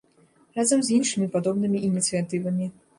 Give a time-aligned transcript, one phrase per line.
[0.59, 2.75] Разам з іншымі падобнымі ініцыятывамі.